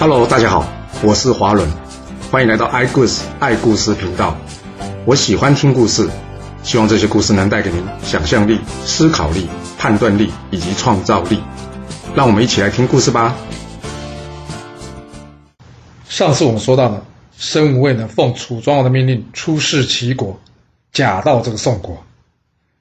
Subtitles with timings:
[0.00, 0.64] Hello，大家好，
[1.02, 1.68] 我是华伦，
[2.30, 4.36] 欢迎来到爱故事爱故事频道。
[5.04, 6.08] 我喜欢听故事，
[6.62, 11.42] 希望这些故事能带给您想象力、思考力、判断力以及创造力。
[12.14, 13.34] 让我们一起来听故事吧。
[16.08, 17.02] 上次我们说到呢，
[17.36, 20.38] 申无畏呢奉楚庄王的命令出使齐国，
[20.92, 22.04] 假到这个宋国。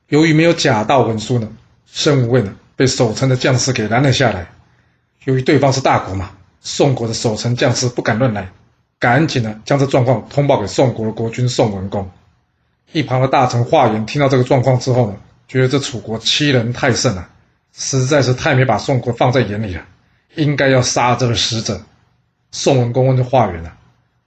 [0.09, 1.47] 由于没有假到文书呢，
[1.91, 4.51] 申无畏呢被守城的将士给拦了下来。
[5.23, 6.29] 由于对方是大国嘛。
[6.69, 8.49] 宋国的守城将士不敢乱来，
[8.99, 12.11] 赶紧呢将这状况通报给宋国的国君宋文公。
[12.91, 15.15] 一旁的大臣华元听到这个状况之后呢，
[15.47, 17.29] 觉得这楚国欺人太甚了，
[17.73, 19.85] 实在是太没把宋国放在眼里了，
[20.35, 21.81] 应该要杀这个使者。
[22.51, 23.77] 宋文公问这华元啊：“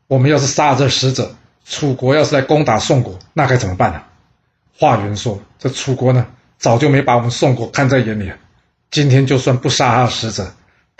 [0.08, 1.36] 我们要是杀了这使者，
[1.66, 4.02] 楚国要是来攻打宋国，那该怎么办呢？”
[4.78, 6.26] 华元说：“这楚国呢，
[6.56, 8.36] 早就没把我们宋国看在眼里了，
[8.90, 10.50] 今天就算不杀他的使者。”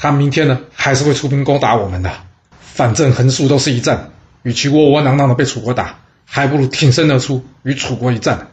[0.03, 2.11] 他明天呢，还是会出兵攻打我们的。
[2.59, 4.13] 反正横竖都是一战，
[4.43, 8.49] 与其窝窝囊囊的被楚国打，还不如挺身而出与楚国一战。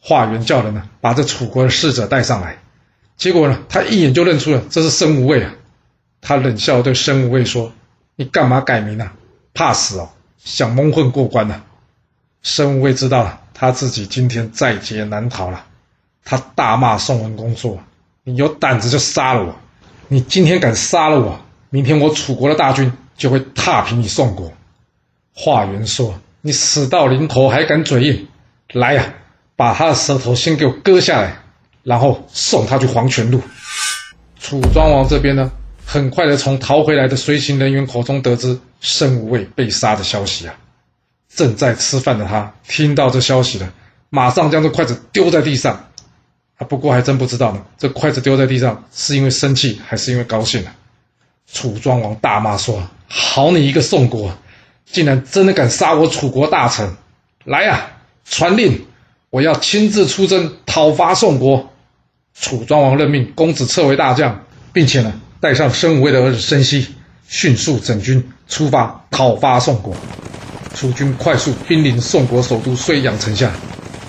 [0.00, 2.56] 华元叫人呢，把这楚国的使者带上来。
[3.18, 5.52] 结果呢，他一眼就认出了这是申无畏啊。
[6.22, 7.74] 他冷笑对申无畏说
[8.16, 9.12] ：“你干嘛改名啊？
[9.52, 10.08] 怕死哦？
[10.42, 11.62] 想蒙混过关呢？”
[12.42, 15.66] 申无畏知道了，他自己今天在劫难逃了。
[16.24, 17.78] 他大骂宋文公说
[18.24, 19.54] ：“你有胆子就杀了我！”
[20.12, 21.38] 你今天敢杀了我，
[21.70, 24.52] 明天我楚国的大军就会踏平你宋国。
[25.32, 28.26] 华元说：“你死到临头还敢嘴硬，
[28.72, 29.14] 来呀，
[29.54, 31.36] 把他的舌头先给我割下来，
[31.84, 33.40] 然后送他去黄泉路。”
[34.40, 35.48] 楚庄王这边呢，
[35.86, 40.56] 很快的从逃回来的随行人员口中得知申无畏被杀的消息啊。
[41.32, 43.72] 正在吃饭的他听到这消息了，
[44.08, 45.84] 马上将这筷子丢在地上。
[46.68, 47.62] 不过还真不知道呢。
[47.78, 50.70] 这筷子丢在地上，是因为生气，还是因为高兴呢？
[51.52, 54.32] 楚庄王大骂说：“好你一个宋国，
[54.86, 56.88] 竟然真的敢杀我楚国大臣！
[57.44, 57.90] 来呀，
[58.24, 58.86] 传令，
[59.30, 61.72] 我要亲自出征讨伐宋国。”
[62.38, 66.94] 楚庄王任命公子彻为大将，并且呢，带上申无畏的儿子申息，
[67.26, 69.94] 迅速整军出发讨伐宋国。
[70.74, 73.50] 楚军快速兵临宋国首都睢阳城下，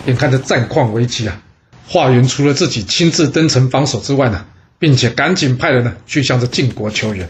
[0.06, 1.42] 眼看着战况危急啊！
[1.92, 4.46] 华云除了自己亲自登城防守之外呢，
[4.80, 7.30] 并且赶紧派人呢去向着晋国求援。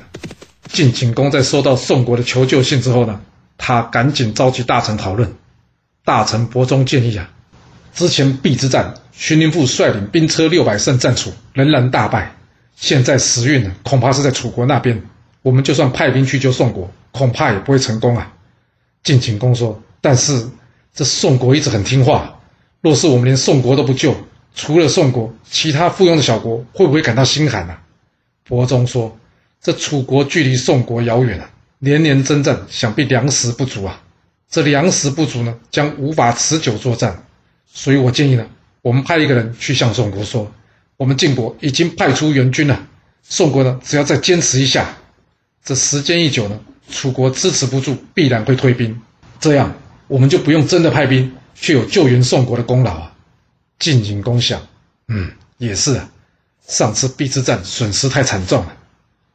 [0.71, 3.19] 晋景公在收到宋国的求救信之后呢，
[3.57, 5.33] 他赶紧召集大臣讨论。
[6.05, 7.27] 大臣伯中建议啊，
[7.95, 12.31] 之前邲之战，荀林父率领兵车六百胜战楚，仍然大败。
[12.75, 15.01] 现在时运呢，恐怕是在楚国那边。
[15.41, 18.31] 我们就算派兵去救宋国，恐怕也不会成功啊。
[19.01, 20.47] 晋景公说：“但是
[20.93, 22.39] 这宋国一直很听话，
[22.81, 24.15] 若是我们连宋国都不救。”
[24.53, 27.75] 除了宋国，其他附庸的小国会不会感到心寒呢？
[28.43, 29.17] 伯中说
[29.61, 34.01] ：“这楚国距离宋国遥远啊，年年征战，想必粮食不足啊。
[34.49, 37.23] 这粮食不足呢，将无法持久作战。
[37.73, 38.45] 所以我建议呢，
[38.81, 40.51] 我们派一个人去向宋国说，
[40.97, 42.87] 我们晋国已经派出援军了。
[43.23, 44.97] 宋国呢，只要再坚持一下，
[45.63, 46.59] 这时间一久呢，
[46.89, 48.99] 楚国支持不住，必然会退兵。
[49.39, 49.73] 这样
[50.07, 53.07] 我们就不用真的派兵，却有救援宋国的功劳啊。”
[53.81, 54.65] 进行攻想，
[55.09, 56.09] 嗯，也是啊。
[56.67, 58.77] 上次邲之战损失太惨重了，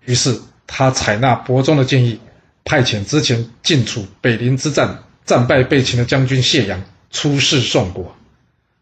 [0.07, 2.19] 于是他采纳伯仲的建议，
[2.65, 8.17] 派遣之前晋楚北陵之战战败被擒的将军谢阳出使宋国。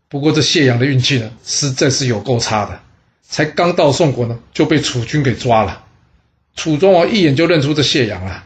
[0.09, 2.81] 不过这谢阳的运气呢，实在是有够差的，
[3.23, 5.85] 才刚到宋国呢，就被楚军给抓了。
[6.55, 8.45] 楚庄王一眼就认出这谢阳了，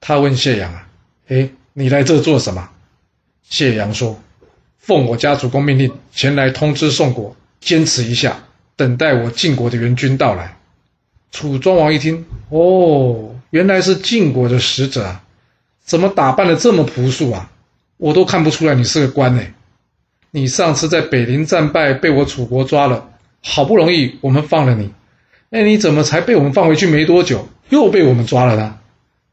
[0.00, 0.86] 他问谢阳啊
[1.28, 2.70] ：“哎，你来这做什么？”
[3.44, 4.18] 谢阳说。
[4.90, 8.42] 奉我家主公命令，前来通知宋国，坚持一下，
[8.74, 10.56] 等待我晋国的援军到来。
[11.30, 15.22] 楚庄王一听，哦，原来是晋国的使者啊！
[15.84, 17.52] 怎么打扮的这么朴素啊？
[17.98, 19.42] 我都看不出来你是个官呢。
[20.32, 23.10] 你上次在北陵战败，被我楚国抓了，
[23.44, 24.90] 好不容易我们放了你，
[25.50, 28.76] 哎，你怎么才被我们放回去没多久，又被我们抓了呢？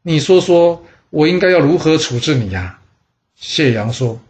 [0.02, 2.78] 你说说，我应该要如何处置你呀？
[3.34, 4.20] 谢阳说。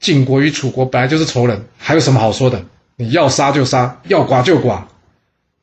[0.00, 2.64] 晋国与楚国本来就是仇人，还有什么好说的？
[2.96, 4.86] 你要杀就杀，要剐就剐。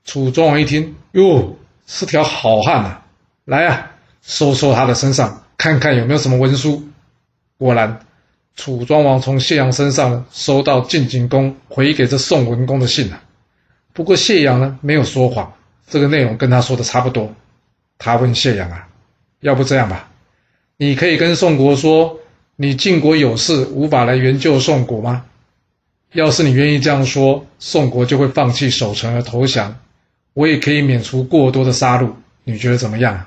[0.04, 3.02] 楚庄王一听，哟，是条好汉呐！
[3.46, 3.92] 来啊，
[4.22, 6.84] 搜搜他的身上，看看有没有什么文书。
[7.58, 8.00] 果然，
[8.56, 13.22] 楚庄王从谢阳身上，收到晋景公回给这宋文公的信了。
[13.94, 15.54] 不过谢阳呢，没有说谎，
[15.88, 17.34] 这个内容跟他说的差不多。
[17.98, 18.88] 他问谢阳啊，
[19.40, 20.10] 要不这样吧，
[20.78, 22.20] 你可以跟宋国说。
[22.56, 25.26] 你晋国有事无法来援救宋国吗？
[26.14, 29.78] 要是你愿意这样说，宋国就会放弃守城而投降，
[30.34, 32.12] 我也可以免除过多的杀戮。
[32.46, 33.26] 你觉得怎么样？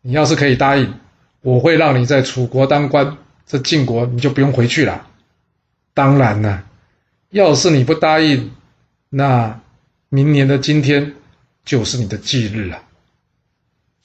[0.00, 0.94] 你要是可以答应，
[1.42, 5.06] 我会让你在楚国当官，这晋国你就不用回去了。
[5.92, 6.64] 当然了，
[7.30, 8.50] 要是你不答应，
[9.10, 9.60] 那
[10.08, 11.14] 明年的今天
[11.64, 12.82] 就是你的忌日了。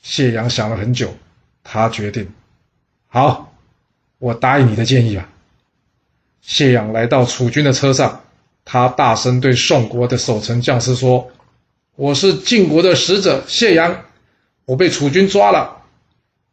[0.02, 1.16] 谢阳想了很久，
[1.64, 2.28] 他决定，
[3.08, 3.49] 好，
[4.20, 5.28] 我答应你的建议吧。
[6.42, 8.22] 谢阳来到楚军的车上，
[8.66, 11.30] 他大声对宋国的守城将士说
[11.96, 14.02] ：“我是晋国的使者谢阳，
[14.66, 15.78] 我被楚军抓了。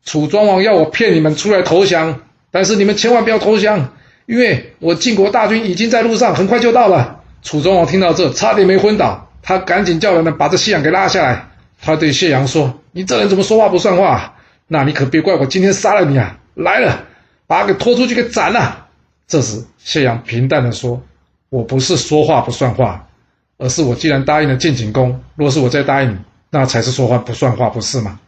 [0.05, 2.21] 楚庄王要我骗你们出来投降，
[2.51, 3.93] 但是你们千万不要投降，
[4.27, 11.49] 因为我晋国大军已经在路上，很快就到了。”楚庄王听到这，差点没昏倒，他赶紧叫人呢把这谢阳给拉下来。
[11.81, 14.35] 他对谢阳说：“你这人怎么说话不算话？
[14.67, 16.39] 那你可别怪我今天杀了你啊！
[16.55, 17.06] 来了，
[17.47, 18.87] 把他给拖出去给斩了。”
[19.29, 21.03] 这时，谢阳平淡地说
[21.51, 23.09] ：“我不是说话不算话，
[23.59, 26.19] 而是我既然答应了晋景公，若是我再答应你，
[26.51, 28.21] 那才是说话不算话，不是吗？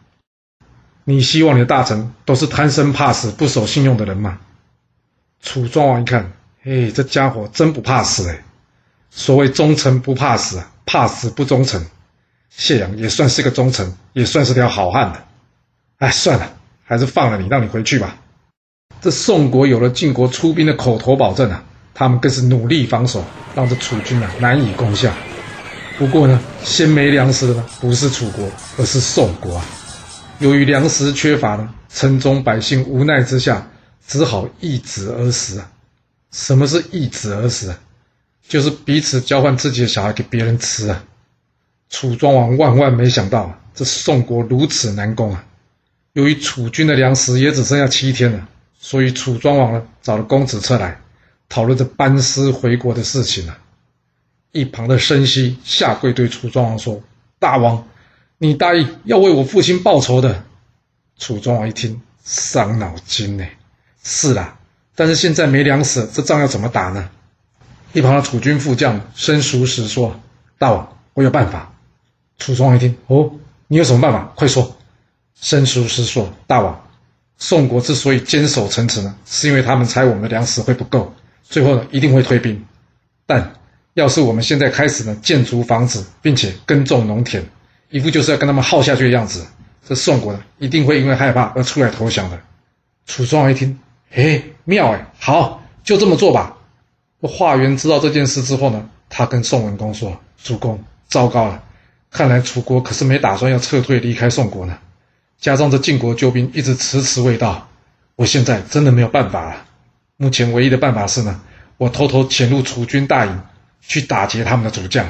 [1.05, 4.39] 你希望你的大臣都是贪生怕死、不守信用的人吗？”
[5.41, 6.33] 楚庄王一看，
[6.63, 8.43] 哎，这家伙真不怕死哎！
[9.09, 11.83] 所谓忠臣不怕死啊，怕死不忠诚。
[12.49, 15.23] 谢阳也算是个忠臣，也算是条好汉的。
[15.99, 16.51] 哎，算了，
[16.83, 18.17] 还是放了你，让你回去吧。
[19.01, 21.63] 这宋国有了晋国出兵的口头保证啊，
[21.93, 23.23] 他们更是努力防守，
[23.55, 25.13] 让这楚军啊难以攻下。
[25.97, 29.65] 不过呢，先没粮食的呢不是楚国，而是宋国啊。
[30.39, 33.69] 由于粮食缺乏呢，城中百姓无奈之下，
[34.05, 35.71] 只好易子而食啊。
[36.31, 37.79] 什么是易子而食啊？
[38.47, 41.03] 就是彼此交换自己的小孩给别人吃啊。
[41.89, 45.45] 楚庄王万万没想到，这宋国如此难攻啊！
[46.13, 48.47] 由于楚军的粮食也只剩下七天了，
[48.81, 51.01] 所以楚庄王呢找了公子策来
[51.49, 53.59] 讨论这班师回国的事情啊。
[54.51, 57.03] 一旁的申息下跪对楚庄王说
[57.37, 57.87] ：“大王，
[58.39, 60.43] 你答应要为我父亲报仇的。”
[61.19, 63.45] 楚庄王一听，伤脑筋呢。
[64.03, 64.57] 是啦，
[64.95, 67.09] 但是现在没粮食，这仗要怎么打呢？
[67.91, 70.19] 一旁的楚军副将申叔时说
[70.57, 71.73] ：“大王，我有办法。”
[72.39, 73.31] 楚庄王一听，哦，
[73.67, 74.31] 你有什么办法？
[74.35, 74.77] 快说。
[75.35, 76.88] 申叔时说：“大王，
[77.39, 81.11] 宋国之所以坚守城池呢，是因为他们猜我们的粮食会不够，
[81.43, 82.63] 最后呢一定会退兵。
[83.25, 83.53] 但
[83.93, 87.43] 要是我们现在开始呢建筑房子，并且耕种农田，
[87.89, 89.45] 一副就是要跟他们耗下去的样子，
[89.87, 92.39] 这宋国呢一定会因为害怕而出来投降的。”
[93.07, 93.79] 楚庄王一听，
[94.11, 96.55] 哎，妙哎，好，就这么做吧。
[97.21, 101.63] 华元知道这件事之后呢，他跟宋文公说：“主公，糟糕了。”
[102.11, 104.77] 看来楚国可是没打算要撤退离开宋国呢，
[105.39, 107.69] 加上这晋国救兵一直迟迟未到，
[108.15, 109.65] 我现在真的没有办法了。
[110.17, 111.39] 目前唯一的办法是呢，
[111.77, 113.41] 我偷偷潜入楚军大营，
[113.81, 115.07] 去打劫他们的主将。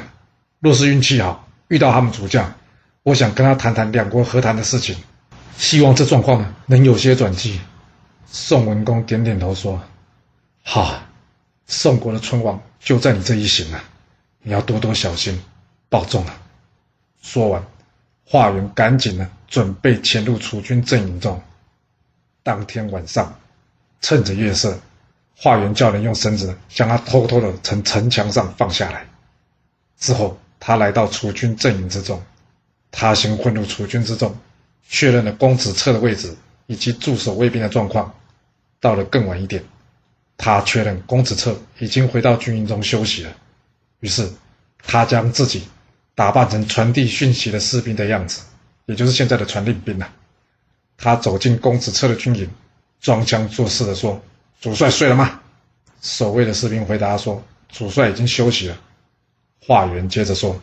[0.60, 2.54] 若是运气好，遇到他们主将，
[3.02, 4.96] 我想跟他谈谈两国和谈的事情，
[5.56, 7.60] 希望这状况呢能有些转机。
[8.26, 9.82] 宋文公点点头说
[10.62, 11.02] ：“好，
[11.66, 13.82] 宋国的存亡就在你这一行了，
[14.42, 15.42] 你要多多小心，
[15.88, 16.32] 保重了。”
[17.20, 17.60] 说完，
[18.24, 21.42] 华元赶紧呢，准备潜入楚军阵营中。
[22.42, 23.38] 当天晚上，
[24.00, 24.80] 趁着夜色，
[25.36, 29.06] 华元叫人用绳子将他偷偷的从城墙上放下来。
[29.98, 32.22] 之后，他来到楚军阵营之中，
[32.90, 34.34] 他先混入楚军之中，
[34.88, 36.34] 确认了公子策的位置
[36.66, 38.14] 以及驻守卫兵的状况。
[38.80, 39.62] 到了更晚一点，
[40.38, 43.36] 他确认公子策已经回到军营中休息了。
[43.98, 44.32] 于是，
[44.82, 45.64] 他将自己。
[46.12, 48.42] 打扮成传递讯息的士兵的样子，
[48.86, 50.08] 也就是现在的传令兵呐。
[50.96, 52.48] 他走进公子策的军营，
[53.00, 54.20] 装腔作势地说
[54.60, 55.40] ：“主帅睡了吗？”
[56.02, 58.78] 守卫的士兵回答说：“主帅已经休息了。”
[59.66, 60.60] 华元接着说：“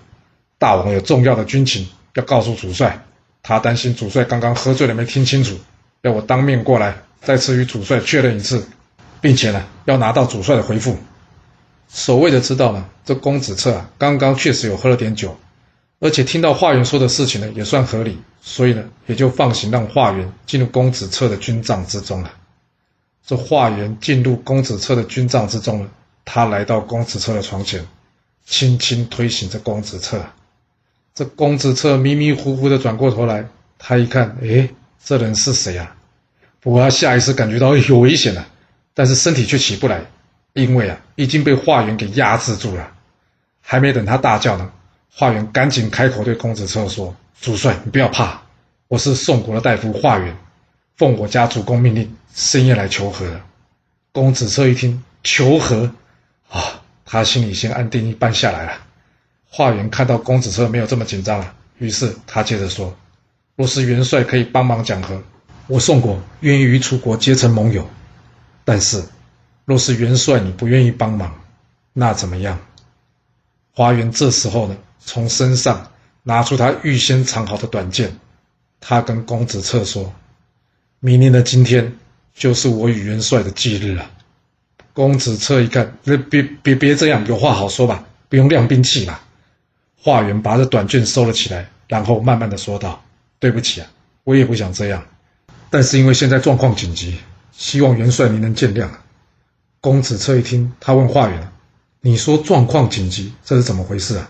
[0.59, 3.03] 大王有重要的军情要告诉主帅，
[3.41, 5.57] 他担心主帅刚刚喝醉了没听清楚，
[6.01, 8.67] 要我当面过来再次与主帅确认一次，
[9.21, 10.97] 并且呢要拿到主帅的回复。”
[11.89, 15.35] 守卫的知道呢，这公子策啊刚刚确实有喝了点酒。
[15.99, 22.31] 而且听到华元说的事情呢，也算合理，所以呢，也就放行让华元进入公子策的军帐之中了。
[23.25, 25.89] 这华元进入公子策的军帐之中了，
[26.23, 27.85] 他来到公子策的床前，
[28.45, 30.23] 轻轻推醒这公子策。
[31.15, 33.47] 这公子策迷迷糊糊的转过头来，
[33.79, 34.69] 他一看，哎，
[35.03, 35.95] 这人是谁啊？
[36.59, 38.47] 不过他下意识感觉到有危险了，
[38.93, 40.05] 但是身体却起不来，
[40.53, 42.91] 因为啊，已经被华元给压制住了。
[43.61, 44.71] 还没等他大叫呢。
[45.13, 48.41] 华元赶紧开口对公子策说：“主帅，你不要怕，
[48.87, 50.37] 我是宋国的大夫华元，
[50.95, 53.25] 奉我家主公命令，深夜来求和。”
[54.13, 55.91] 公子策一听求和，
[56.49, 58.73] 啊，他心里先安定一半下来了。
[59.49, 62.95] 华元看到公子策没有这么紧张了，于是他接着说
[63.55, 65.21] ：“若是元帅可以帮忙讲和，
[65.67, 67.87] 我宋国愿意与楚国结成盟友，
[68.63, 69.03] 但是
[69.65, 71.33] 若是元帅你不愿意帮忙，
[71.93, 72.59] 那怎么样？
[73.73, 74.75] 华元这时候呢，
[75.07, 75.89] 从身上
[76.21, 78.19] 拿出他预先藏好的短剑，
[78.81, 80.13] 他跟公子策说
[80.99, 81.95] ：“明年的今天
[82.35, 84.11] 就是我与元帅的忌日了。”
[84.91, 89.23] 公子策一看，别别别别这样，有话好说吧，不用亮兵器吧。
[89.95, 93.01] 华元把这短卷收了起来，然后慢慢的说道
[93.39, 93.87] ：“对不起啊，
[94.25, 95.05] 我也不想这样，
[95.69, 97.17] 但是因为现在状况紧急，
[97.53, 98.89] 希望元帅您能见谅。”
[99.79, 101.49] 公子策一听，他问华元
[102.01, 104.29] ：“你说状况紧急，这是怎么回事啊？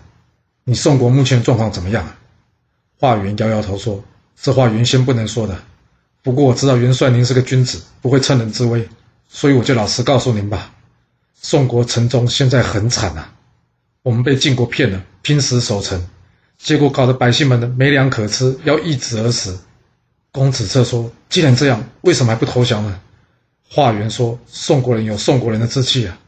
[0.68, 2.06] 你宋国目前状况怎么样？”
[3.00, 4.04] 华元摇摇头说
[4.38, 5.58] ：“这话原先不能说的，
[6.22, 8.86] 不过我知道元帅您是个君子，不会趁人之危。”
[9.30, 10.74] 所以我就老实告诉您吧，
[11.40, 13.28] 宋国城中现在很惨呐，
[14.02, 16.06] 我们被晋国骗了，拼死守城，
[16.58, 19.58] 结果搞得百姓们的没粮可吃，要一子而死。
[20.30, 23.00] 公子策说：“既然这样，为什么还不投降呢？”
[23.70, 26.18] 华元说：“宋国人有宋国人的志气啊，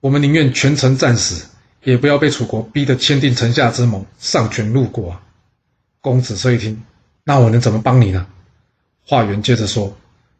[0.00, 1.46] 我们宁愿全城战死，
[1.84, 5.20] 也不要被楚国逼得签订城下之盟，丧权入国。”啊。
[6.00, 6.82] 公子策一听，
[7.22, 8.26] 那我能怎么帮你呢？
[9.06, 9.96] 华元接着说。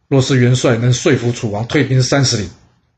[0.07, 2.49] 若是元帅能说服楚王退兵三十里，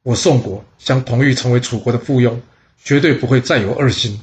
[0.03, 2.37] 我宋国将同意成为楚国的附庸，
[2.83, 4.21] 绝对不会再有二心。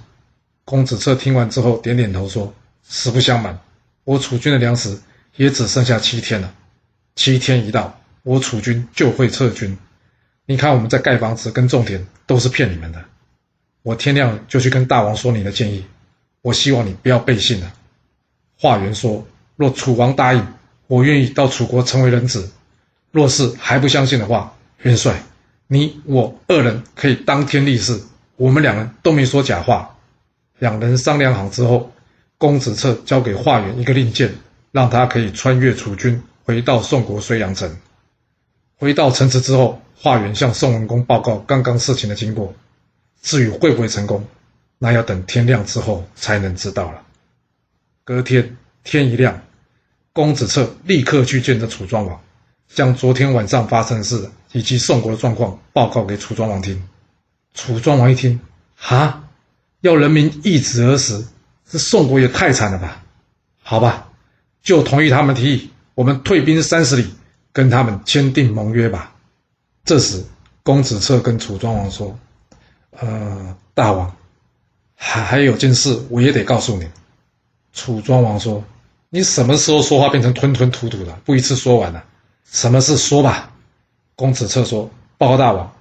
[0.66, 2.54] 公子策听完之后点点头说
[2.88, 3.58] ：“实不相瞒，
[4.04, 5.00] 我楚军的粮食
[5.38, 6.54] 也只剩下七天了。
[7.16, 9.78] 七天一到，我楚军就会撤军。
[10.46, 13.04] 你看我们在盖房子跟种田都是骗你们的。
[13.84, 15.86] 我天亮就去跟大王说你的建议，
[16.42, 17.72] 我希望你不要背信了。”
[18.58, 20.48] 华元说：“若楚王答应，
[20.88, 22.50] 我愿意到楚国成为人质。”
[23.12, 25.22] 若是还不相信的话，元帅，
[25.68, 28.02] 你我二人可以当天立誓，
[28.38, 29.96] 我们两人都没说假话。
[30.58, 31.92] 两人商量好之后，
[32.38, 34.34] 公子策交给华元一个令箭，
[34.72, 37.78] 让他可以穿越楚军，回到宋国睢阳城。
[38.78, 42.54] 回到城池之后，华元向宋文公报告刚刚事情的经过。
[43.24, 44.24] 至于会不会成功，
[44.78, 47.02] 那要等天亮之后才能知道了。
[48.04, 49.42] 隔天天一亮，
[50.12, 52.22] 公子策立刻去见这楚庄王。
[52.68, 56.82] 将昨天晚上发生的事以及宋国的状况报告给楚庄王听。
[57.54, 58.40] 楚庄王一听，
[58.76, 59.24] 哈，
[59.82, 61.28] 要人民一子而死，
[61.70, 63.04] 这宋国也太惨了吧？
[63.62, 64.10] 好吧，
[64.64, 67.14] 就同意他们提议，我们退兵三十里，
[67.52, 69.14] 跟他们签订盟约吧。
[69.86, 70.24] 这时，
[70.64, 72.18] 公子策跟楚庄王说
[73.00, 74.16] ：“呃，大王，
[74.96, 76.88] 还还有件事，我也得告诉你。”
[77.74, 78.64] 楚庄王说
[79.10, 82.04] ：“你什么时候说话变成吞吞吐吐的，不一次说完了？”
[82.50, 83.52] 什么事说吧，
[84.16, 85.74] 公子策说：“报告大王，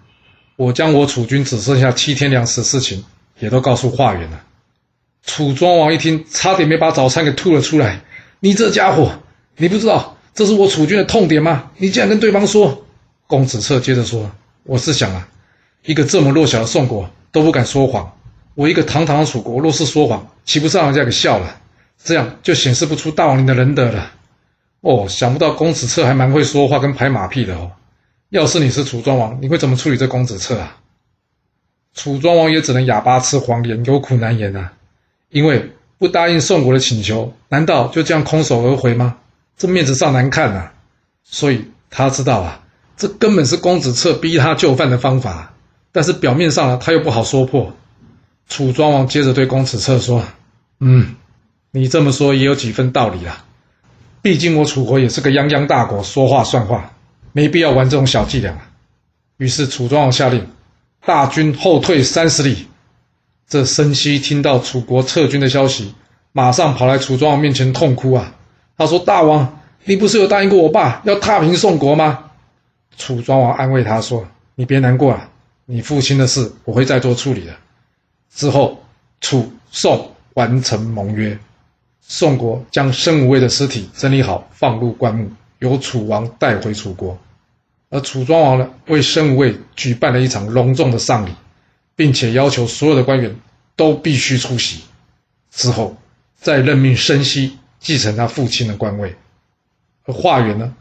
[0.57, 3.05] 我将我楚军只剩下七天粮食事情
[3.39, 4.43] 也都告诉华元了。”
[5.25, 8.01] 楚庄王一听，差点没把早餐给吐了出来。
[8.41, 9.13] 你这家伙，
[9.57, 11.71] 你不知道这是我楚军的痛点吗？
[11.77, 12.87] 你竟然跟对方说！
[13.27, 14.31] 公子策接着说
[14.65, 15.29] ：“我是想啊，
[15.85, 18.17] 一个这么弱小的宋国都不敢说谎，
[18.55, 21.61] 我一个堂堂的楚国若是说谎，岂不是让人家给笑了？
[22.05, 24.13] 这样就显示不出大王您的仁德了。”
[24.83, 27.71] 哦，想不到公子策还蛮会说话跟拍马屁的哦。
[28.31, 30.77] 要是你是楚庄王，你会怎么处理这公子策啊？
[31.95, 34.73] 楚庄王也只能哑巴吃黄连，有苦难言啊。
[35.29, 39.19] 因为不答应宋国的请求，难道就这样空手而回吗？
[39.57, 40.73] 这面子上难看啊。
[41.23, 42.65] 所以他知道啊，
[42.97, 45.52] 这根本是公子策逼他就范的方法。
[45.93, 47.73] 但是表面上呢，他又不好说破。
[48.49, 50.25] 楚庄王接着对公子策说
[50.81, 51.15] ：“嗯，
[51.71, 53.45] 你这么说也有几分道理啊。”
[54.23, 56.93] 毕竟我楚国也是个泱泱大国，说话算话，
[57.33, 58.57] 没必要玩这种小伎俩。
[59.37, 60.47] 于是楚庄王下令，
[61.05, 62.67] 大军后退三十里。
[63.49, 65.95] 这申西听到楚国撤军的消息，
[66.33, 68.35] 马上跑来楚庄王面前痛哭啊！
[68.79, 72.31] 他说：“大王，你不是有答应过我爸要踏平宋国吗？”
[72.97, 75.29] 楚庄王安慰他说：“你别难过了，
[75.65, 77.55] 你父亲的事我会再做处理的。”
[78.35, 78.83] 之后，
[79.21, 81.39] 楚宋完成盟约。
[82.01, 87.17] 宋国将申无畏的尸体整理好，放入棺木，由楚王带回楚国。
[87.91, 91.31] 而楚庄王呢，为申无畏举办了一场隆重的丧礼，
[91.95, 93.35] 并且要求所有的官员
[93.77, 94.83] 都必须出席。
[95.51, 95.97] 之后，
[96.35, 99.15] 再任命申西继承他父亲的官位。
[100.05, 100.75] 而华元呢，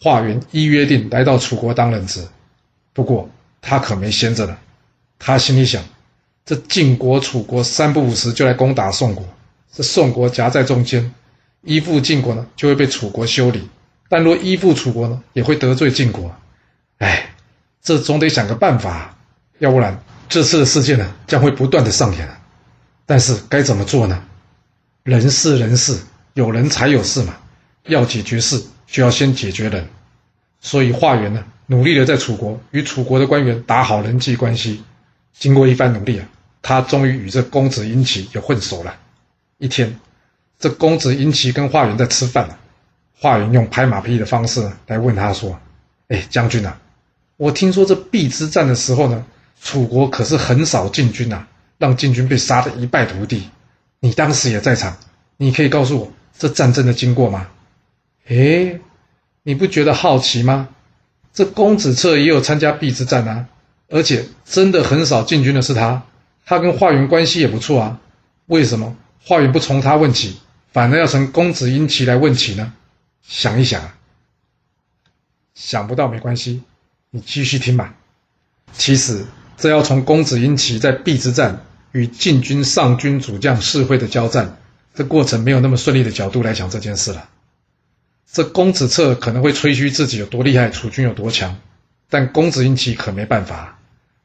[0.00, 2.26] 华元依约定来到楚国当人质。
[2.92, 3.28] 不过
[3.68, 4.56] 他可没闲着呢，
[5.18, 5.82] 他心里想：
[6.44, 9.26] 这晋国、楚国三不五时就来攻打宋国。
[9.72, 11.12] 这宋国夹在中间，
[11.62, 13.58] 依附晋国呢，就会被楚国修理；
[14.08, 16.32] 但若依附楚国呢，也会得罪晋国。
[16.98, 17.34] 哎，
[17.82, 19.18] 这总得想个办法，
[19.58, 22.28] 要不然这次的事件呢，将会不断的上演。
[23.04, 24.22] 但是该怎么做呢？
[25.02, 25.98] 人事人事，
[26.34, 27.36] 有人才有事嘛。
[27.88, 29.88] 要解决事，就要先解决人。
[30.60, 34.82] 所以华元呢，努力的在楚国与楚国的官员打好人际关系。
[35.32, 36.26] 经过一番努力啊，
[36.62, 38.96] 他终于与这公子婴齐也混熟了。
[39.58, 40.00] 一天，
[40.58, 42.58] 这公子婴齐跟华元在吃饭
[43.18, 45.58] 华元用拍马屁的方式来问他说
[46.08, 46.78] ：“哎，将军啊，
[47.36, 49.24] 我听说这邲之战的时候呢，
[49.60, 51.46] 楚国可是横扫晋军呐，
[51.78, 53.50] 让晋军被杀得一败涂地。
[54.00, 54.96] 你当时也在场，
[55.36, 57.48] 你可以告诉我这战争的经过吗？”
[58.28, 58.80] 哎，
[59.42, 60.68] 你不觉得好奇吗？
[61.36, 63.46] 这公子策也有参加邲之战啊，
[63.90, 66.02] 而且真的很少晋军的是他，
[66.46, 68.00] 他跟华元关系也不错啊，
[68.46, 70.38] 为什么华元不从他问起，
[70.72, 72.72] 反而要从公子婴齐来问起呢？
[73.22, 73.82] 想一想，
[75.54, 76.62] 想不到没关系，
[77.10, 77.94] 你继续听吧。
[78.72, 79.26] 其实，
[79.58, 84.56] 这要从公子婴齐在邲之战与晋军上军主将士会的交战，
[84.94, 87.28] 这过程没有那么顺利的角度来讲这件事了。
[88.30, 91.56] 这公子策可能会吹嘘自己有多厉害，楚军有多强，
[92.10, 93.78] 但公子英奇可没办法，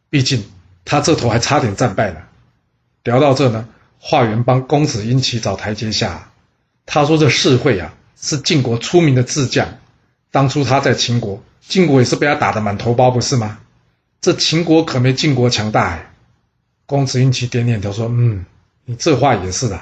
[0.09, 0.43] 毕竟
[0.85, 2.21] 他这头还差点战败呢。
[3.03, 3.67] 聊到这呢，
[3.99, 6.31] 华元帮公子英奇找台阶下，
[6.85, 7.93] 他说：“这士会啊。”
[8.23, 9.79] 是晋国出名的智将，
[10.29, 13.57] 当初他在秦国，晋国也是被他打得满头包，不是吗？
[14.21, 16.11] 这秦国可没晋国强大哎。
[16.85, 18.45] 公子英奇点点头说：“嗯，
[18.85, 19.81] 你这话也是的。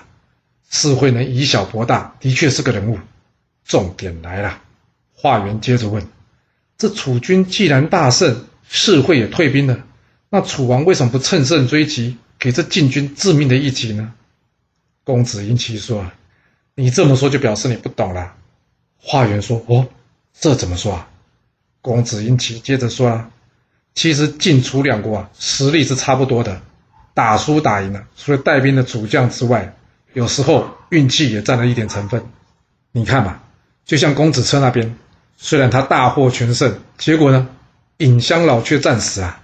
[0.69, 2.99] 士会能以小博大，的确是个人物。
[3.69, 4.61] 重点来了，
[5.15, 6.05] 华元接着问：
[6.77, 9.85] 这楚军既然大胜，士会也退兵了，
[10.29, 14.13] 那楚王为什么不乘胜追击，给这晋军致命的一击呢？”
[15.05, 16.05] 公子婴齐说。
[16.75, 18.35] 你这么说就表示你不懂了。
[18.97, 19.85] 华元说：“哦，
[20.39, 21.09] 这怎么说啊？”
[21.83, 23.31] 公子婴齐接着说：“啊，
[23.95, 26.61] 其实晋楚两国啊，实力是差不多的，
[27.13, 29.75] 打输打赢了，除了带兵的主将之外，
[30.13, 32.23] 有时候运气也占了一点成分。
[32.93, 33.41] 你看嘛，
[33.89, 34.95] 就像公子车那边，
[35.35, 37.47] 虽然他大获全胜，结果呢，
[37.97, 39.41] 尹香老却战死啊。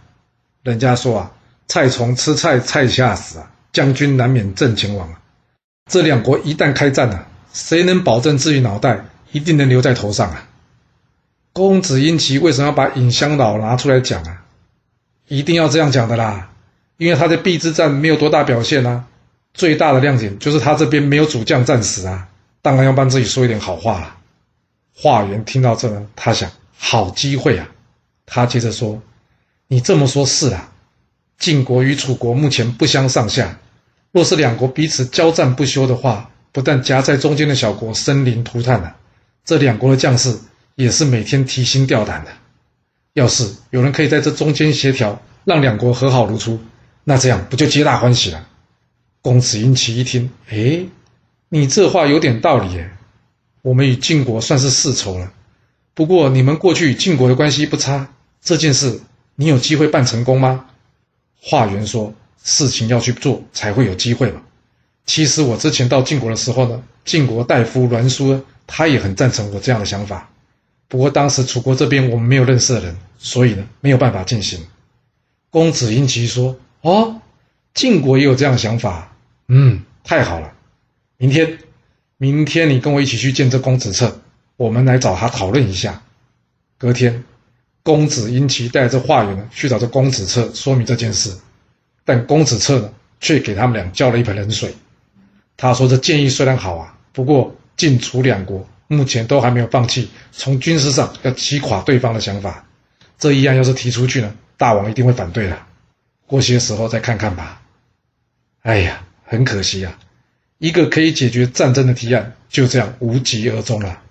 [0.62, 1.32] 人家说啊，
[1.68, 5.20] 菜虫吃菜，菜下死啊，将军难免阵前亡啊。”
[5.92, 10.48] 这两国一旦开战啊，谁能保证至于脑袋一定能留在头上啊？
[11.52, 14.44] 公子英奇为什么要把尹香老拿出来讲啊？
[15.28, 16.52] 一定要这样讲的啦，
[16.98, 19.06] 因为他在邲之战没有多大表现啊，
[19.56, 22.28] 最大的亮点就是他这边没有主将战死啊，
[22.62, 24.16] 当然要帮自己说一点好话了。
[24.96, 27.68] 华元听到这呢，他想好机会啊，
[28.26, 29.02] 他接着说
[29.68, 30.72] ：“你这么说，是啊，
[31.38, 33.60] 晋国与楚国目前不相上下。”
[34.14, 38.96] 若是两国彼此交战不休的话，不但夹在中间的小国生灵涂炭了，
[39.44, 40.40] 这两国的将士
[40.76, 42.32] 也是每天提心吊胆的。
[43.12, 46.58] 要是有人可以在这中间协调，让两国和好如初，
[47.04, 48.48] 那这样不就皆大欢喜了？
[49.22, 50.86] 公子婴齐一听，哎，
[51.50, 52.95] 你这话有点道理耶。
[53.66, 55.34] 我们与晋国算是世仇了，
[55.96, 58.08] 不过你们过去与晋国的关系不差，
[58.40, 59.02] 这件事
[59.34, 60.68] 你有机会办成功吗？
[61.42, 62.14] 华元说。
[62.44, 64.40] 事情要去做才会有机会嘛。
[65.08, 70.30] 其实我之前到晋国的时候呢，晋国大夫栾书他也很赞成我这样的想法。
[70.88, 74.64] 不过当时楚国这边我们没有认识的人，所以呢没有办法进行。
[75.50, 77.20] 公子婴齐说：“哦，
[77.74, 80.54] 晋国也有这样的想法，嗯，太好了。
[81.18, 81.58] 明天，
[82.18, 84.22] 明天你跟我一起去见这公子策，
[84.58, 86.02] 我们来找他讨论一下。”
[86.78, 87.24] 隔天，
[87.84, 91.36] 公子婴齐带着华元去找这公子策说明这件事。
[92.04, 94.74] 但公子策呢，却给他们俩浇了一盆冷水。
[95.58, 102.66] 他说：“这建议虽然好啊，不过晋楚两国目前都还没有放弃从军事上要击垮对方的想法。
[103.18, 105.58] 这一样要是提出去呢，大王一定会反对的。
[106.28, 107.62] 过些时候再看看吧。”
[108.62, 109.98] 哎呀，很可惜啊，
[110.66, 114.02] 一个可以解决战争的提案就这样无疾而终了。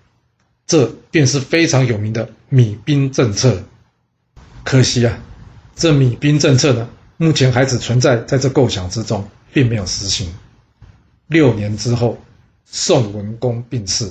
[0.65, 3.61] 这便是非常有名的米兵政策。
[4.63, 5.19] 可惜啊，
[5.75, 6.87] 这米兵政策呢？
[7.17, 10.33] 目前还只存在在这构想之中，并没有实行。
[11.27, 12.17] 六年之后，
[12.63, 14.09] 宋文公病逝，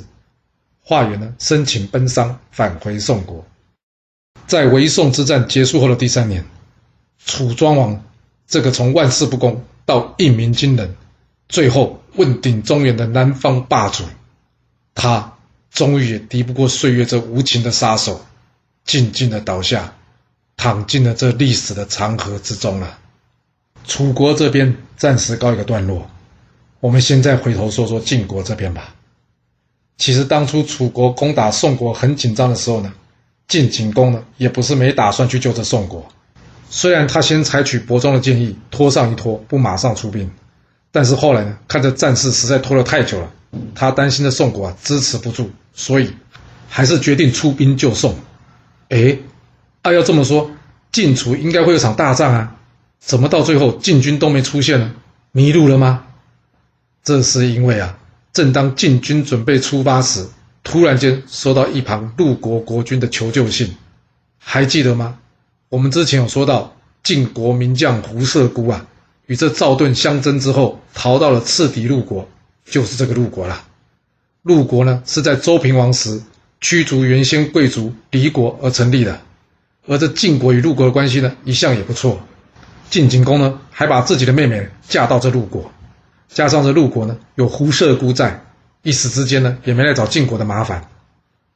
[0.83, 3.43] 华元呢申请奔丧返回宋国。
[4.47, 6.45] 在围宋之战结束后的第三年，
[7.25, 8.05] 楚庄王
[8.47, 10.95] 这个从万事不恭到一鸣惊人，
[11.49, 14.05] 最后问鼎中原的南方霸主，
[14.95, 15.35] 他
[15.71, 18.25] 终于也敌不过岁月这无情的杀手，
[18.85, 19.95] 静静的倒下。
[20.57, 22.97] 躺进了这历史的长河之中了。
[23.85, 26.09] 楚国这边暂时告一个段落，
[26.79, 28.95] 我们现在回头说说晋国这边吧。
[29.99, 32.95] 其实当初楚国攻打宋国很紧张的时候呢，
[33.49, 36.07] 晋景公呢也不是没打算去救这宋国。
[36.71, 40.31] 虽然他先采取伯仲的建议，拖上一拖，不马上出兵，
[40.95, 43.29] 但是后来呢，看着战事实在拖了太久了，
[43.75, 46.09] 他担心的宋国啊支持不住，所以
[46.69, 48.15] 还是决定出兵救宋。
[48.91, 49.19] 哎，
[49.83, 50.49] 啊要这么说，
[50.93, 52.57] 晋楚应该会有场大战啊？
[53.01, 54.95] 怎么到最后晋军都没出现呢？
[55.33, 56.05] 迷路了吗？
[57.03, 57.99] 这是因为啊，
[58.33, 60.25] 正当晋军准备出发时，
[60.63, 63.75] 突然间收到一旁陆国国君的求救信，
[64.39, 65.19] 还记得吗？
[65.71, 68.87] 我们之前有说到，晋国名将胡射孤啊，
[69.27, 72.29] 与这赵盾相争之后，逃到了赤敌陆国，
[72.65, 73.65] 就是这个陆国了。
[74.43, 76.23] 陆国呢，是在周平王时
[76.61, 79.21] 驱逐原先贵族离国而成立的，
[79.87, 82.21] 而这晋国与陆国的关系呢，一向也不错。
[82.91, 85.73] 晋景公呢，还把自己的妹妹嫁到这陆国，
[86.29, 88.45] 加上这陆国呢有胡射孤在，
[88.83, 90.87] 一时之间呢也没来找晋国的麻烦。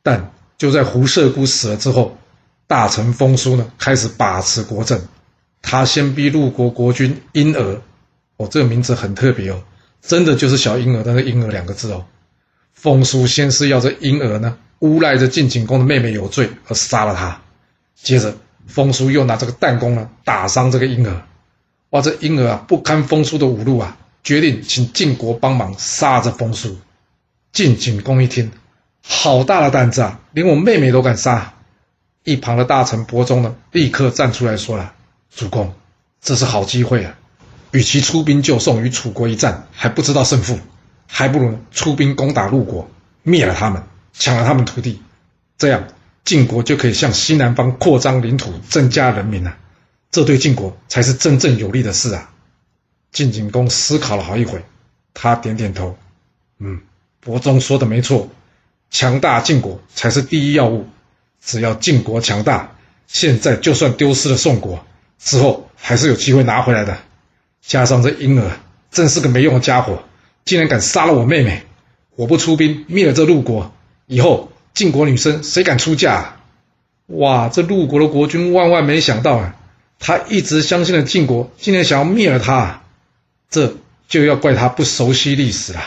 [0.02, 2.16] 但就在胡射姑死了之后，
[2.66, 5.00] 大臣封叔呢开始把持国政，
[5.62, 7.80] 他先逼陆国国君婴儿，
[8.36, 9.62] 哦，这个名字很特别哦，
[10.00, 12.04] 真的就是小婴儿但是婴儿两个字哦。
[12.74, 17.40] 封叔先是要这婴儿呢诬赖着晋景公的妹妹有罪而杀了他，
[17.94, 18.36] 接着。
[18.66, 21.22] 风叔又拿这个弹弓呢打伤这个婴儿，
[21.88, 22.02] 哇！
[22.02, 26.76] 这婴儿啊不堪风叔的侮辱啊，决定请晋国帮忙杀这风叔。
[27.50, 28.52] 晋景公一听，
[29.02, 31.54] 好大的胆子啊，连我妹妹都敢杀！
[32.24, 34.92] 一旁的大臣伯宗呢，立刻站出来说了
[35.34, 35.74] ：“主公，
[36.20, 37.18] 这是好机会啊！
[37.70, 40.58] 与其出兵救宋与楚国一战还不知道胜负，
[41.06, 42.90] 还不如出兵攻打陆国，
[43.22, 45.02] 灭了他们，抢了他们土地，
[45.56, 45.88] 这样。”
[46.24, 49.56] 晋国就可以向西南方扩张领土，增加人民了，
[50.10, 52.30] 这对晋国才是真正有利的事啊！
[53.12, 54.62] 晋景公思考了好一会，
[55.14, 55.96] 他点点头，
[56.58, 56.82] 嗯，
[57.20, 58.28] 伯仲说的没错，
[58.90, 60.86] 强大晋国才是第一要务。
[61.40, 64.84] 只要晋国强大，现在就算丢失了宋国，
[65.18, 66.98] 之后还是有机会拿回来的。
[67.60, 68.50] 加上这婴儿，
[68.90, 70.02] 真是个没用的家伙，
[70.44, 71.62] 竟然敢杀了我妹妹！
[72.16, 73.72] 我不出兵灭了这陆国，
[74.06, 74.50] 以后……
[74.74, 76.36] 晋国女生谁敢出嫁？
[77.06, 77.48] 哇！
[77.48, 79.56] 这陆国的国君万万没想到啊！
[79.98, 82.84] 他一直相信的晋国，竟然想要灭了他，
[83.50, 83.74] 这
[84.06, 85.82] 就要怪他不熟悉历史了。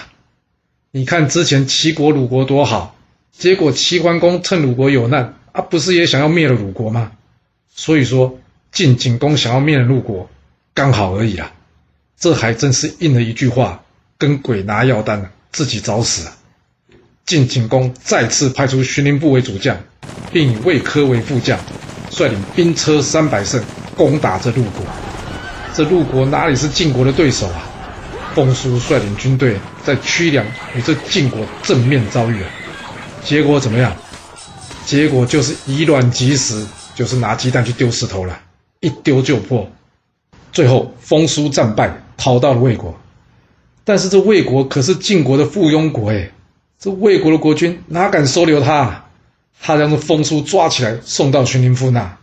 [0.91, 2.97] 你看之前齐国、鲁国多好，
[3.31, 7.13] 结果齐桓公趁鲁国有难啊，不是也想要灭了鲁国吗？
[7.73, 8.39] 所以说
[8.71, 10.29] 晋景公想要灭了陆国，
[10.73, 11.51] 刚好而已啊！
[12.17, 13.83] 这还真是应了一句话：
[14.17, 16.27] 跟鬼拿药单，自己找死。
[16.27, 16.33] 啊
[17.23, 19.77] 晋景公再次派出荀林部为主将，
[20.33, 21.57] 并以魏科为副将，
[22.09, 23.63] 率领兵车三百乘
[23.95, 24.83] 攻打这陆国。
[25.73, 27.63] 这陆国哪里是晋国的对手啊？
[28.33, 32.49] 封叔率领军队在曲梁与这晋国正面遭遇啊！
[33.23, 33.95] 结果怎么样？
[34.85, 38.37] 结果就是以卵击石，就是拿鸡蛋去丢石头了，
[38.81, 39.71] 一丢就破。
[40.51, 42.99] 最后封叔战败，逃到了魏国。
[43.85, 46.29] 但是这魏国可是晋国的附庸国哎。
[46.77, 49.05] 这魏国的国君哪敢收留他？
[49.61, 52.17] 他将这封叔抓起来送到荀林父那。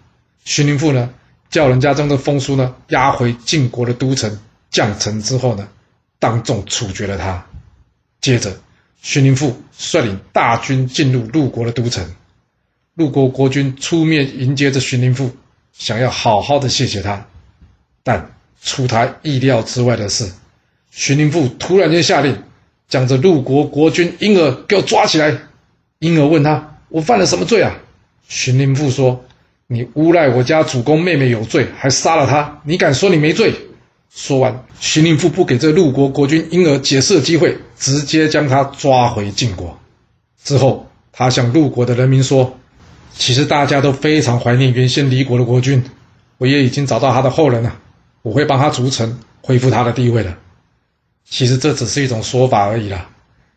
[0.44, 1.10] 荀林父呢，
[1.48, 4.38] 叫人家将这封叔呢押回晋国的都城
[4.72, 5.68] 绛城之后呢，
[6.18, 7.46] 当众处决了他。
[8.20, 8.58] 接着，
[9.00, 12.04] 荀林父率领大军进入陆国的都城。
[12.94, 15.30] 陆国国君出面迎接着荀林父，
[15.78, 17.26] 想要好好的谢谢他。
[18.02, 20.30] 但出他意料之外的是，
[20.90, 22.36] 荀林父突然间下令。
[22.88, 25.36] 将这陆国国君婴儿给我抓起来。
[25.98, 27.74] 婴儿问他：“我犯了什么罪啊？”
[28.26, 29.26] 荀林父说
[29.68, 32.62] ：“你诬赖我家主公妹妹有罪，还杀了她。
[32.64, 33.52] 你敢说你没罪？”
[34.10, 39.78] 说完，荀林父不给这陆国国君婴儿解释的机会，直接将他抓回晋国。
[40.42, 42.58] 之后，他向陆国的人民说
[43.18, 45.82] ：“其实大家都非常怀念原先离国的国君，
[46.38, 47.76] 我也已经找到他的后人了，
[48.22, 50.32] 我会帮他逐城，恢复他的地位的。”
[51.28, 53.10] 其实这只是一种说法而已啦，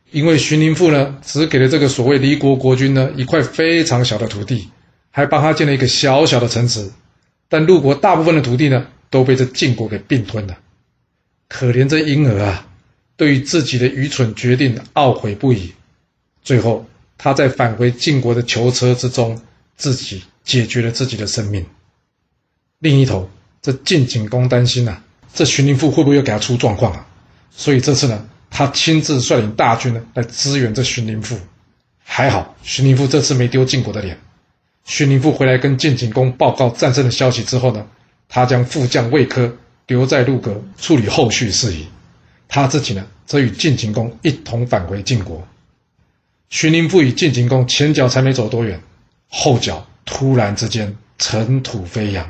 [0.10, 4.68] 因为荀林父呢，只给了这个所谓离国国君呢一块非常小的土地，
[5.12, 6.92] 还帮他建了一个小小的城池，
[7.48, 10.58] 但陆国大部分的土地呢，都被这晋国给并吞了。
[11.48, 12.68] 可怜这婴儿啊，
[13.16, 15.72] 对于自己的愚蠢决定懊悔不已，
[16.42, 19.40] 最后他在返回晋国的囚车之中，
[19.82, 21.66] 自己解决了自己的生命。
[22.78, 23.28] 另一头，
[23.64, 25.02] 这晋景公担心呐，
[25.34, 27.08] 这荀林父会不会又给他出状况啊？
[27.50, 31.36] 所以这次呢，他亲自率领大军呢来支援这荀林父。
[32.04, 34.20] 还好，荀林父这次没丢晋国的脸。
[34.86, 37.88] 荀林父回来跟晋景公报告战胜的消息之后呢，
[38.30, 39.52] 他将副将魏科
[39.88, 41.88] 留在陆阁处理后续事宜，
[42.48, 45.48] 他自己呢则与晋景公一同返回晋国。
[46.52, 48.82] 荀林父与晋景公前脚才没走多远，
[49.32, 52.28] 后脚突然之间尘土飞扬，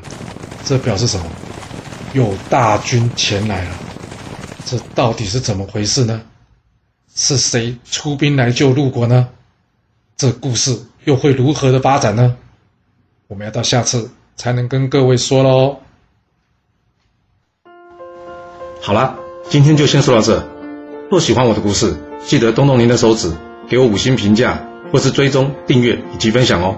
[0.63, 1.25] 这表示什么？
[2.13, 3.71] 有大军前来了。
[4.65, 6.21] 这到底是怎么回事呢？
[7.15, 9.29] 是谁出兵来救陆国呢？
[10.15, 12.37] 这故事又会如何的发展呢？
[13.27, 15.79] 我们要到下次才能跟各位说喽。
[18.81, 19.17] 好啦，
[19.49, 20.47] 今天就先说到这。
[21.09, 23.33] 若喜欢我的故事，记得动动您的手指，
[23.67, 26.77] 给我五星评价，或是追踪、订阅以及分享哦。